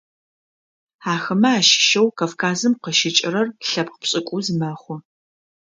Ахэмэ 1.13 1.49
ащыщэу 1.59 2.07
Кавказым 2.17 2.73
къыщыкӏырэр 2.83 3.47
лъэпкъ 3.67 3.97
пшӏыкӏуз 4.01 4.47
мэхъу. 4.59 4.97